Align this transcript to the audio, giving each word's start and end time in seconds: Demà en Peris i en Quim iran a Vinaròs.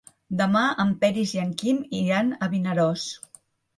Demà 0.37 0.61
en 0.83 0.93
Peris 1.03 1.33
i 1.37 1.41
en 1.43 1.53
Quim 1.63 1.85
iran 2.01 2.33
a 2.47 2.51
Vinaròs. 2.55 3.09